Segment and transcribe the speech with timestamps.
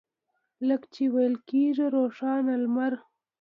[0.67, 2.93] لکه چې ویل کېږي روښانه لمر.